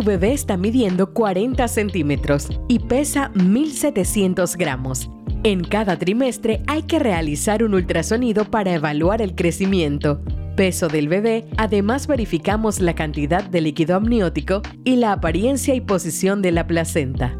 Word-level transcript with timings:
Tu 0.00 0.06
bebé 0.06 0.32
está 0.32 0.56
midiendo 0.56 1.12
40 1.12 1.68
centímetros 1.68 2.48
y 2.68 2.78
pesa 2.78 3.30
1.700 3.34 4.56
gramos. 4.56 5.10
En 5.42 5.62
cada 5.62 5.98
trimestre 5.98 6.62
hay 6.68 6.84
que 6.84 6.98
realizar 6.98 7.62
un 7.62 7.74
ultrasonido 7.74 8.46
para 8.46 8.72
evaluar 8.72 9.20
el 9.20 9.34
crecimiento, 9.34 10.22
peso 10.56 10.88
del 10.88 11.08
bebé, 11.08 11.50
además 11.58 12.06
verificamos 12.06 12.80
la 12.80 12.94
cantidad 12.94 13.44
de 13.44 13.60
líquido 13.60 13.94
amniótico 13.94 14.62
y 14.84 14.96
la 14.96 15.12
apariencia 15.12 15.74
y 15.74 15.82
posición 15.82 16.40
de 16.40 16.52
la 16.52 16.66
placenta. 16.66 17.36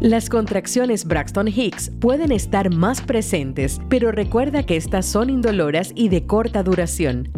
Las 0.00 0.30
contracciones 0.30 1.04
Braxton 1.04 1.48
Hicks 1.48 1.90
pueden 2.00 2.32
estar 2.32 2.72
más 2.72 3.02
presentes, 3.02 3.82
pero 3.90 4.12
recuerda 4.12 4.64
que 4.64 4.76
estas 4.76 5.04
son 5.04 5.28
indoloras 5.28 5.92
y 5.94 6.08
de 6.08 6.24
corta 6.24 6.62
duración. 6.62 7.28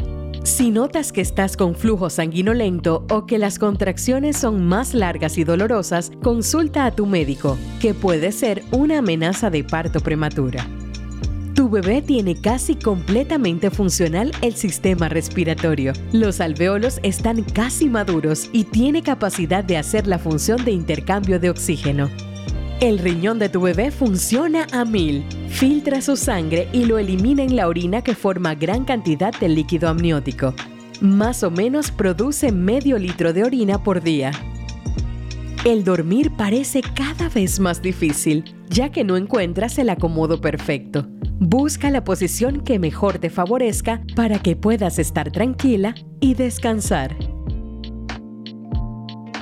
Si 0.42 0.70
notas 0.70 1.12
que 1.12 1.20
estás 1.20 1.56
con 1.56 1.74
flujo 1.74 2.08
sanguinolento 2.08 3.04
o 3.10 3.26
que 3.26 3.36
las 3.36 3.58
contracciones 3.58 4.38
son 4.38 4.66
más 4.66 4.94
largas 4.94 5.36
y 5.36 5.44
dolorosas, 5.44 6.12
consulta 6.22 6.86
a 6.86 6.90
tu 6.92 7.04
médico, 7.04 7.58
que 7.78 7.92
puede 7.92 8.32
ser 8.32 8.62
una 8.70 8.98
amenaza 8.98 9.50
de 9.50 9.64
parto 9.64 10.00
prematura. 10.00 10.66
Tu 11.54 11.68
bebé 11.68 12.00
tiene 12.00 12.40
casi 12.40 12.74
completamente 12.74 13.70
funcional 13.70 14.32
el 14.40 14.54
sistema 14.54 15.10
respiratorio. 15.10 15.92
Los 16.12 16.40
alveolos 16.40 17.00
están 17.02 17.42
casi 17.42 17.90
maduros 17.90 18.48
y 18.50 18.64
tiene 18.64 19.02
capacidad 19.02 19.62
de 19.62 19.76
hacer 19.76 20.06
la 20.06 20.18
función 20.18 20.64
de 20.64 20.70
intercambio 20.70 21.38
de 21.38 21.50
oxígeno. 21.50 22.08
El 22.80 22.98
riñón 22.98 23.38
de 23.38 23.50
tu 23.50 23.60
bebé 23.60 23.90
funciona 23.90 24.66
a 24.72 24.86
mil. 24.86 25.22
Filtra 25.48 26.00
su 26.00 26.16
sangre 26.16 26.66
y 26.72 26.86
lo 26.86 26.96
elimina 26.96 27.42
en 27.42 27.54
la 27.54 27.68
orina 27.68 28.00
que 28.00 28.14
forma 28.14 28.54
gran 28.54 28.86
cantidad 28.86 29.38
de 29.38 29.50
líquido 29.50 29.90
amniótico. 29.90 30.54
Más 31.02 31.42
o 31.42 31.50
menos 31.50 31.90
produce 31.90 32.52
medio 32.52 32.96
litro 32.96 33.34
de 33.34 33.44
orina 33.44 33.82
por 33.82 34.02
día. 34.02 34.30
El 35.66 35.84
dormir 35.84 36.32
parece 36.38 36.80
cada 36.80 37.28
vez 37.28 37.60
más 37.60 37.82
difícil, 37.82 38.44
ya 38.70 38.88
que 38.88 39.04
no 39.04 39.18
encuentras 39.18 39.76
el 39.76 39.90
acomodo 39.90 40.40
perfecto. 40.40 41.06
Busca 41.38 41.90
la 41.90 42.02
posición 42.02 42.62
que 42.62 42.78
mejor 42.78 43.18
te 43.18 43.28
favorezca 43.28 44.02
para 44.16 44.38
que 44.38 44.56
puedas 44.56 44.98
estar 44.98 45.30
tranquila 45.30 45.94
y 46.18 46.32
descansar. 46.32 47.14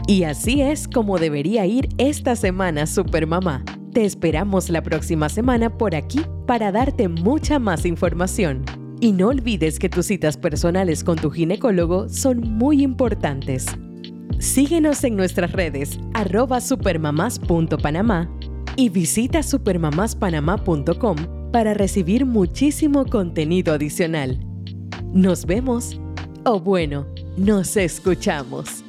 Y 0.08 0.24
así 0.24 0.62
es 0.62 0.88
como 0.88 1.18
debería 1.18 1.66
ir 1.66 1.90
esta 1.98 2.34
semana 2.34 2.86
Supermamá. 2.86 3.62
Te 3.92 4.06
esperamos 4.06 4.70
la 4.70 4.82
próxima 4.82 5.28
semana 5.28 5.76
por 5.76 5.94
aquí 5.94 6.22
para 6.46 6.72
darte 6.72 7.08
mucha 7.08 7.58
más 7.58 7.84
información. 7.84 8.64
Y 9.02 9.12
no 9.12 9.28
olvides 9.28 9.78
que 9.78 9.90
tus 9.90 10.06
citas 10.06 10.38
personales 10.38 11.04
con 11.04 11.16
tu 11.16 11.30
ginecólogo 11.30 12.08
son 12.08 12.40
muy 12.40 12.82
importantes. 12.82 13.66
Síguenos 14.38 15.04
en 15.04 15.14
nuestras 15.14 15.52
redes 15.52 16.00
arroba 16.14 16.62
supermamás.panamá 16.62 18.34
y 18.76 18.88
visita 18.88 19.42
supermamáspanamá.com 19.42 21.16
para 21.52 21.74
recibir 21.74 22.24
muchísimo 22.24 23.04
contenido 23.04 23.74
adicional. 23.74 24.40
Nos 25.12 25.44
vemos, 25.44 26.00
o 26.46 26.58
bueno, 26.60 27.06
nos 27.36 27.76
escuchamos. 27.76 28.87